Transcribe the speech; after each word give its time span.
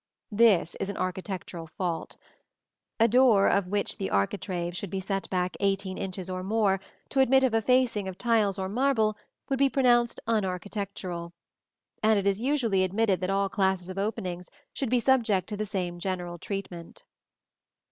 This 0.31 0.73
is 0.79 0.89
an 0.89 0.97
architectural 0.97 1.67
fault. 1.67 2.17
A 2.99 3.07
door 3.07 3.47
of 3.47 3.67
which 3.67 3.99
the 3.99 4.09
architrave 4.09 4.75
should 4.75 4.89
be 4.89 4.99
set 4.99 5.29
back 5.29 5.55
eighteen 5.59 5.95
inches 5.99 6.27
or 6.27 6.41
more 6.41 6.79
to 7.09 7.19
admit 7.19 7.43
of 7.43 7.53
a 7.53 7.61
facing 7.61 8.07
of 8.07 8.17
tiles 8.17 8.57
or 8.57 8.67
marble 8.67 9.15
would 9.47 9.59
be 9.59 9.69
pronounced 9.69 10.19
unarchitectural; 10.27 11.33
and 12.01 12.17
it 12.17 12.25
is 12.25 12.41
usually 12.41 12.83
admitted 12.83 13.21
that 13.21 13.29
all 13.29 13.47
classes 13.47 13.89
of 13.89 13.99
openings 13.99 14.49
should 14.73 14.89
be 14.89 14.99
subject 14.99 15.47
to 15.49 15.55
the 15.55 15.67
same 15.67 15.99
general 15.99 16.39
treatment. 16.39 17.03